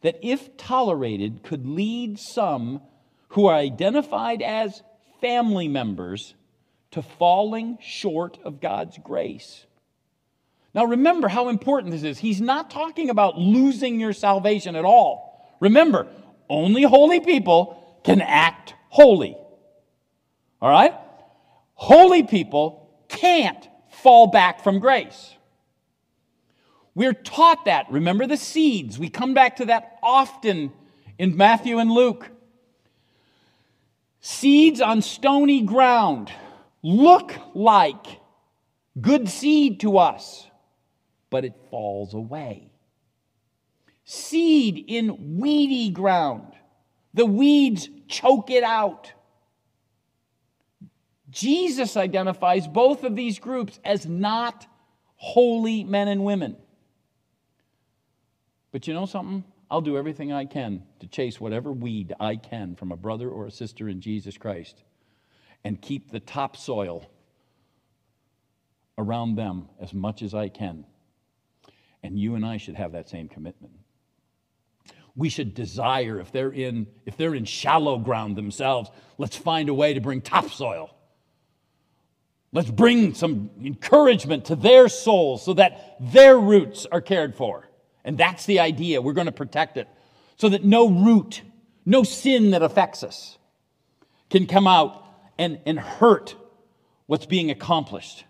[0.00, 2.80] that, if tolerated, could lead some
[3.30, 4.82] who are identified as
[5.20, 6.34] family members
[6.92, 9.66] to falling short of God's grace.
[10.74, 12.18] Now, remember how important this is.
[12.18, 15.56] He's not talking about losing your salvation at all.
[15.60, 16.06] Remember,
[16.48, 19.36] only holy people can act holy.
[20.60, 20.94] All right?
[21.74, 25.34] Holy people can't fall back from grace.
[26.98, 27.86] We're taught that.
[27.92, 28.98] Remember the seeds.
[28.98, 30.72] We come back to that often
[31.16, 32.28] in Matthew and Luke.
[34.18, 36.32] Seeds on stony ground
[36.82, 38.20] look like
[39.00, 40.48] good seed to us,
[41.30, 42.72] but it falls away
[44.04, 46.54] seed in weedy ground.
[47.12, 49.12] The weeds choke it out.
[51.28, 54.66] Jesus identifies both of these groups as not
[55.16, 56.56] holy men and women.
[58.72, 59.44] But you know something?
[59.70, 63.46] I'll do everything I can to chase whatever weed I can from a brother or
[63.46, 64.82] a sister in Jesus Christ
[65.64, 67.10] and keep the topsoil
[68.96, 70.84] around them as much as I can.
[72.02, 73.72] And you and I should have that same commitment
[75.18, 78.88] we should desire if they're in if they're in shallow ground themselves
[79.18, 80.94] let's find a way to bring topsoil
[82.52, 87.67] let's bring some encouragement to their souls so that their roots are cared for
[88.08, 89.02] and that's the idea.
[89.02, 89.86] We're going to protect it
[90.38, 91.42] so that no root
[91.84, 93.38] no sin that affects us
[94.30, 95.06] can come out
[95.38, 96.34] and, and hurt
[97.06, 98.24] what's being accomplished.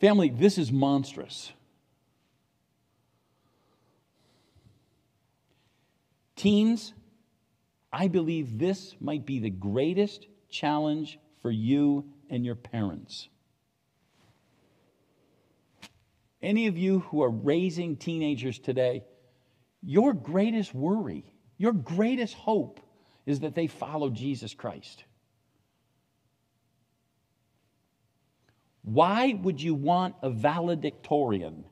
[0.00, 1.52] Family this is monstrous.
[6.34, 6.92] Teens,
[7.92, 13.28] I believe this might be the greatest challenge for you and your parents.
[16.42, 19.04] Any of you who are raising teenagers today,
[19.82, 21.24] your greatest worry,
[21.56, 22.80] your greatest hope
[23.26, 25.04] is that they follow Jesus Christ.
[28.82, 31.64] Why would you want a valedictorian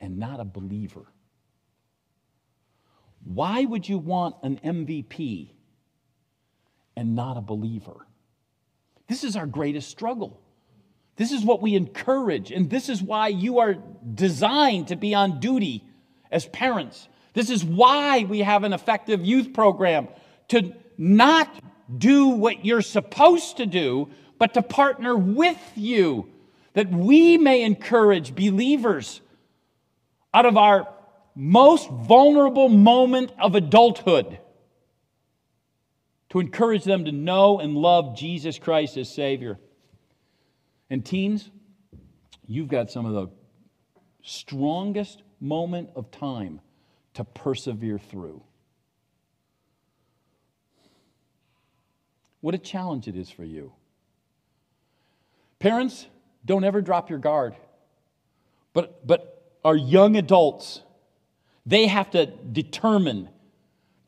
[0.00, 1.04] and not a believer?
[3.24, 5.50] Why would you want an MVP
[6.96, 8.06] and not a believer?
[9.08, 10.41] This is our greatest struggle.
[11.16, 13.76] This is what we encourage, and this is why you are
[14.14, 15.84] designed to be on duty
[16.30, 17.08] as parents.
[17.34, 20.08] This is why we have an effective youth program
[20.48, 21.54] to not
[21.96, 24.08] do what you're supposed to do,
[24.38, 26.28] but to partner with you,
[26.72, 29.20] that we may encourage believers
[30.32, 30.88] out of our
[31.34, 34.38] most vulnerable moment of adulthood
[36.30, 39.58] to encourage them to know and love Jesus Christ as Savior.
[40.92, 41.50] And teens,
[42.46, 43.28] you've got some of the
[44.22, 46.60] strongest moment of time
[47.14, 48.42] to persevere through.
[52.42, 53.72] What a challenge it is for you.
[55.60, 56.06] Parents,
[56.44, 57.56] don't ever drop your guard.
[58.74, 60.82] But, but our young adults,
[61.64, 63.30] they have to determine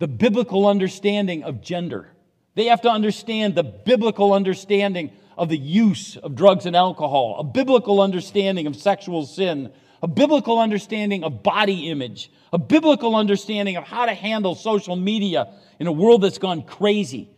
[0.00, 2.10] the biblical understanding of gender.
[2.56, 7.44] They have to understand the biblical understanding of the use of drugs and alcohol, a
[7.44, 9.72] biblical understanding of sexual sin,
[10.02, 15.52] a biblical understanding of body image, a biblical understanding of how to handle social media
[15.78, 17.30] in a world that's gone crazy.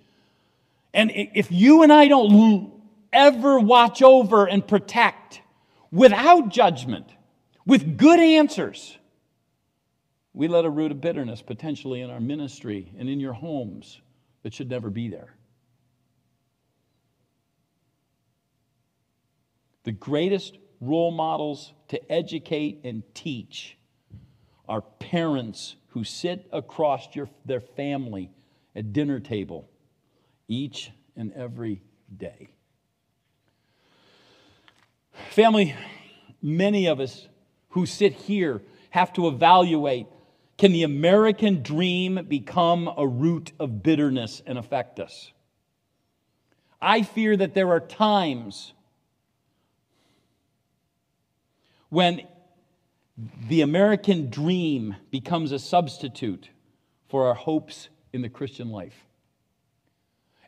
[0.92, 2.72] And if you and I don't
[3.12, 5.40] ever watch over and protect
[5.92, 7.07] without judgment,
[7.64, 8.97] with good answers,
[10.32, 14.01] we let a root of bitterness potentially in our ministry and in your homes
[14.42, 15.36] that should never be there.
[19.87, 23.78] The greatest role models to educate and teach
[24.68, 28.32] are parents who sit across your, their family
[28.74, 29.70] at dinner table
[30.49, 31.82] each and every
[32.14, 32.49] day.
[35.30, 35.76] Family,
[36.43, 37.28] many of us
[37.68, 40.09] who sit here have to evaluate
[40.59, 45.30] can the American dream become a root of bitterness and affect us?
[46.82, 48.72] I fear that there are times
[51.97, 52.20] when
[53.49, 56.51] the American dream becomes a substitute
[57.09, 59.07] for our hopes in the Christian life.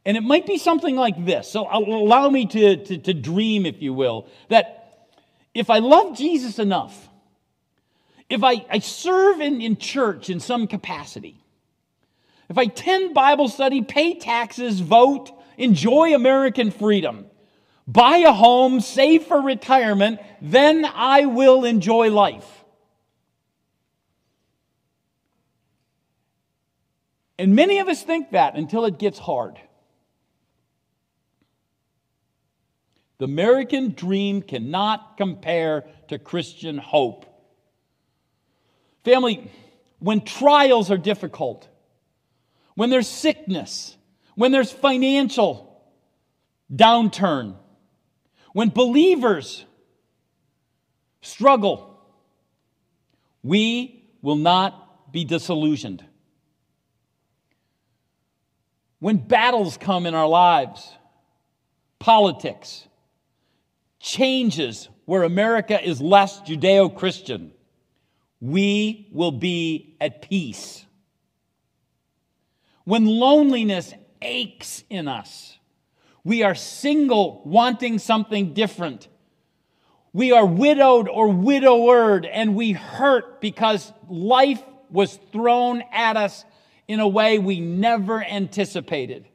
[0.04, 1.50] And it might be something like this.
[1.50, 5.08] So allow me to, to, to dream, if you will, that
[5.54, 7.08] if I love Jesus enough,
[8.28, 11.42] if I, I serve in, in church in some capacity,
[12.50, 17.24] if I attend Bible study, pay taxes, vote, enjoy American freedom,
[17.88, 22.46] buy a home, save for retirement, then I will enjoy life.
[27.38, 29.58] And many of us think that until it gets hard.
[33.16, 37.24] The American dream cannot compare to Christian hope.
[39.04, 39.50] Family,
[39.98, 41.68] when trials are difficult,
[42.74, 43.96] when there's sickness,
[44.34, 45.82] when there's financial
[46.72, 47.56] downturn,
[48.52, 49.64] when believers
[51.20, 51.98] struggle,
[53.42, 56.04] we will not be disillusioned.
[59.00, 60.90] When battles come in our lives,
[61.98, 62.86] politics,
[64.00, 67.52] changes where America is less Judeo Christian,
[68.40, 70.84] we will be at peace.
[72.84, 73.92] When loneliness
[74.22, 75.57] aches in us,
[76.28, 79.08] we are single, wanting something different.
[80.12, 86.44] We are widowed or widowered, and we hurt because life was thrown at us
[86.86, 89.26] in a way we never anticipated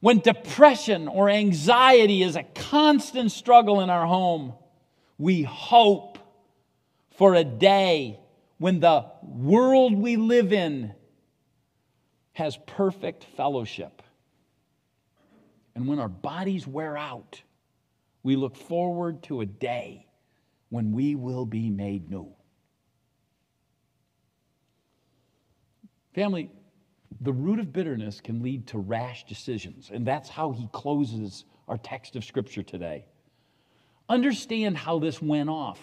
[0.00, 4.54] when depression or anxiety is a constant struggle in our home,
[5.18, 6.18] we hope
[7.16, 8.20] for a day
[8.58, 10.94] when the world we live in
[12.32, 14.02] has perfect fellowship.
[15.78, 17.40] And when our bodies wear out,
[18.24, 20.08] we look forward to a day
[20.70, 22.34] when we will be made new.
[26.16, 26.50] Family,
[27.20, 29.88] the root of bitterness can lead to rash decisions.
[29.94, 33.04] And that's how he closes our text of Scripture today.
[34.08, 35.78] Understand how this went off.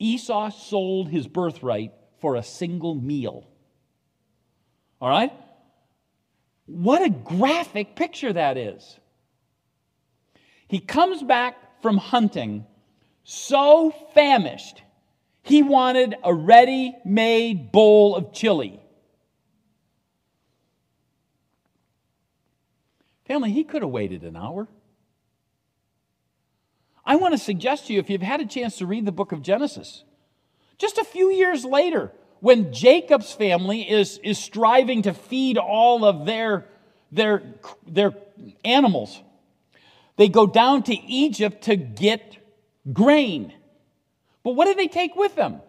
[0.00, 3.46] Esau sold his birthright for a single meal.
[5.00, 5.32] All right?
[6.66, 8.98] What a graphic picture that is.
[10.68, 12.66] He comes back from hunting
[13.28, 14.82] so famished,
[15.42, 18.80] he wanted a ready made bowl of chili.
[23.26, 24.68] Family, he could have waited an hour.
[27.04, 29.32] I want to suggest to you, if you've had a chance to read the book
[29.32, 30.04] of Genesis,
[30.78, 36.26] just a few years later, when Jacob's family is, is striving to feed all of
[36.26, 36.66] their,
[37.10, 37.42] their,
[37.86, 38.14] their
[38.64, 39.20] animals,
[40.16, 42.36] they go down to Egypt to get
[42.92, 43.52] grain.
[44.42, 45.60] But what do they take with them?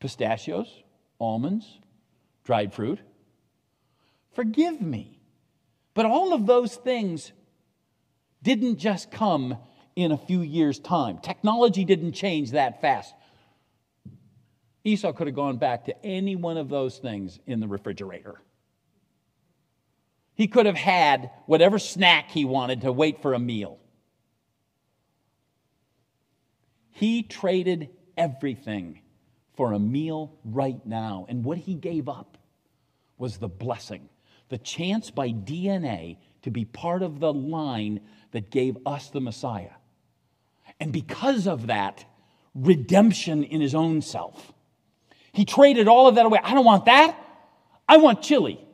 [0.00, 0.82] Pistachios,
[1.18, 1.78] almonds,
[2.44, 3.00] dried fruit.
[4.32, 5.20] Forgive me.
[5.94, 7.32] But all of those things
[8.42, 9.56] didn't just come
[9.96, 11.18] in a few years' time.
[11.18, 13.14] Technology didn't change that fast.
[14.84, 18.40] Esau could have gone back to any one of those things in the refrigerator.
[20.36, 23.78] He could have had whatever snack he wanted to wait for a meal.
[26.90, 29.00] He traded everything
[29.54, 31.26] for a meal right now.
[31.28, 32.36] And what he gave up
[33.16, 34.08] was the blessing,
[34.50, 38.00] the chance by DNA to be part of the line
[38.32, 39.72] that gave us the Messiah.
[40.78, 42.04] And because of that,
[42.54, 44.52] redemption in his own self.
[45.32, 46.40] He traded all of that away.
[46.42, 47.18] I don't want that.
[47.88, 48.65] I want chili.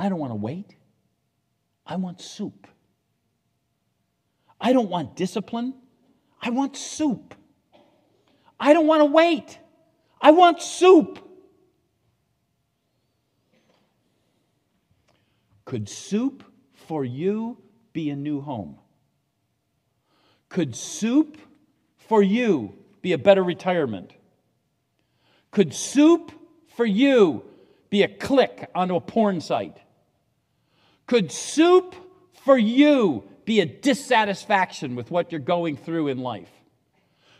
[0.00, 0.74] I don't want to wait.
[1.84, 2.66] I want soup.
[4.58, 5.74] I don't want discipline.
[6.40, 7.34] I want soup.
[8.58, 9.58] I don't want to wait.
[10.18, 11.18] I want soup.
[15.66, 17.58] Could soup for you
[17.92, 18.78] be a new home?
[20.48, 21.36] Could soup
[21.98, 22.72] for you
[23.02, 24.14] be a better retirement?
[25.50, 26.32] Could soup
[26.74, 27.44] for you
[27.90, 29.76] be a click onto a porn site?
[31.10, 31.96] Could soup
[32.44, 36.52] for you be a dissatisfaction with what you're going through in life?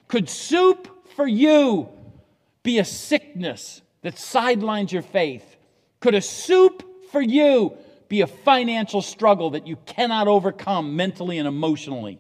[0.09, 1.89] Could soup for you
[2.65, 5.45] be a sickness that sidelines your faith?
[6.01, 7.77] Could a soup for you
[8.09, 12.19] be a financial struggle that you cannot overcome mentally and emotionally?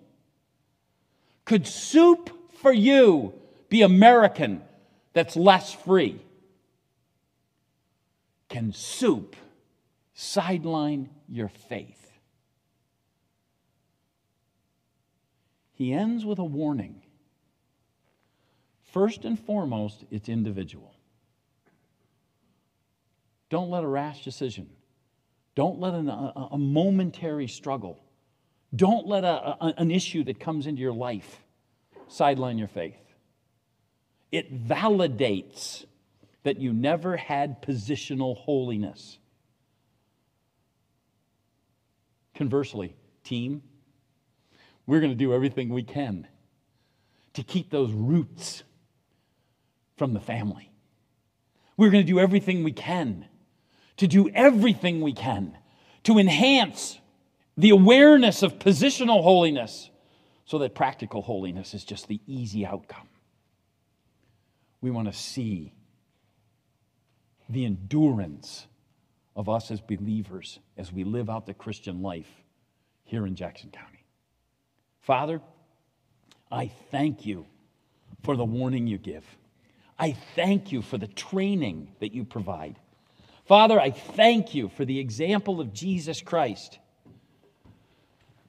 [1.44, 2.30] Could soup
[2.62, 3.34] for you
[3.68, 4.62] be American
[5.14, 6.20] that's less free?
[8.48, 9.34] Can soup
[10.14, 12.10] sideline your faith.
[15.72, 17.02] He ends with a warning.
[18.92, 20.94] First and foremost, it's individual.
[23.48, 24.68] Don't let a rash decision,
[25.54, 27.98] don't let an, a, a, momentary struggle,
[28.74, 31.42] don't let a, a, an issue that comes into your life
[32.10, 32.94] sideline your faith.
[34.30, 35.84] It validates
[36.42, 39.18] that you never had positional holiness.
[42.40, 43.60] Conversely, team,
[44.86, 46.26] we're going to do everything we can
[47.34, 48.62] to keep those roots
[49.98, 50.70] from the family.
[51.76, 53.26] We're going to do everything we can
[53.98, 55.58] to do everything we can
[56.04, 56.98] to enhance
[57.58, 59.90] the awareness of positional holiness
[60.46, 63.10] so that practical holiness is just the easy outcome.
[64.80, 65.74] We want to see
[67.50, 68.66] the endurance
[69.36, 72.30] of us as believers as we live out the Christian life
[73.04, 74.04] here in Jackson County.
[75.00, 75.40] Father,
[76.50, 77.46] I thank you
[78.22, 79.24] for the warning you give.
[79.98, 82.76] I thank you for the training that you provide.
[83.46, 86.78] Father, I thank you for the example of Jesus Christ,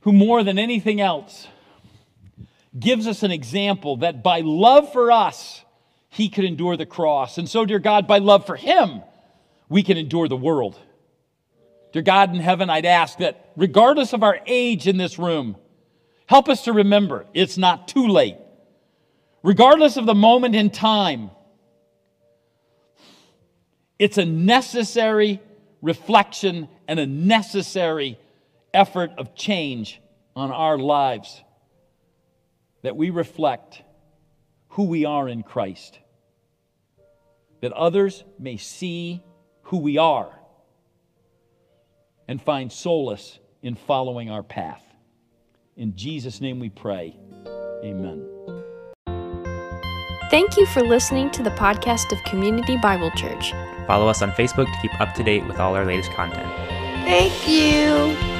[0.02, 1.48] who more than anything else
[2.78, 5.64] gives us an example that by love for us,
[6.10, 7.38] he could endure the cross.
[7.38, 9.02] And so, dear God, by love for him,
[9.72, 10.78] we can endure the world.
[11.94, 15.56] Dear God in heaven, I'd ask that regardless of our age in this room,
[16.26, 18.36] help us to remember it's not too late.
[19.44, 21.32] Regardless of the moment in time,
[23.98, 25.40] it's a necessary
[25.82, 28.20] reflection and a necessary
[28.74, 30.02] effort of change
[30.36, 31.42] on our lives
[32.82, 33.82] that we reflect
[34.72, 35.98] who we are in Christ,
[37.62, 39.24] that others may see
[39.72, 40.30] who we are
[42.28, 44.84] and find solace in following our path.
[45.78, 47.18] In Jesus' name we pray.
[47.82, 48.28] Amen.
[50.30, 53.54] Thank you for listening to the podcast of Community Bible Church.
[53.88, 56.52] Follow us on Facebook to keep up to date with all our latest content.
[57.06, 58.31] Thank you.